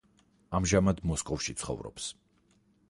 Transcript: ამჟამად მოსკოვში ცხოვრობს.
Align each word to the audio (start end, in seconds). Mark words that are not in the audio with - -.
ამჟამად 0.59 1.03
მოსკოვში 1.11 1.57
ცხოვრობს. 1.65 2.11